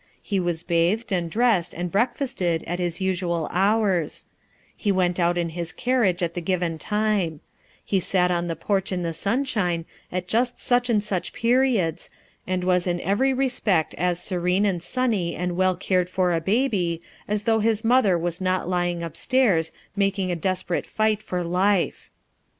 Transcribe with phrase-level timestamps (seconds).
[0.23, 4.25] He was bathed and dressed and breakfasted at his usual hours;
[4.75, 7.39] he went out in his carriage at the given time;
[7.85, 12.09] he sat on the porch in the sunshine at just such and such periods,
[12.47, 17.03] and was in every respect as serene and sunny and well cared for a baby
[17.27, 22.09] as though his mother was not lying upstairs making a des perate fight for life.